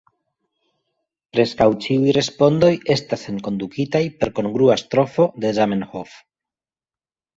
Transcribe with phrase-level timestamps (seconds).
[1.35, 6.17] Preskaŭ ĉiuj respondoj estas enkondukitaj per kongrua strofo de Zamenhof.